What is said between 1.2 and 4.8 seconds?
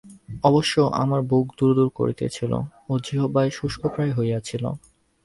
বুক দুরদুর করিতেছিল ও জিহ্বা শুষ্কপ্রায় হইয়াছিল।